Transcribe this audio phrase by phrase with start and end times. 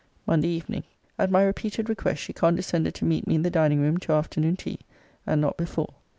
[0.25, 0.83] MONDAY EVENING.
[1.19, 4.55] At my repeated request she condescended to meet me in the dining room to afternoon
[4.55, 4.79] tea,
[5.27, 5.93] and not before.